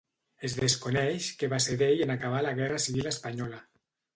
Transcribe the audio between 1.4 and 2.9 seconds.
què va ser d'ell en acabar la Guerra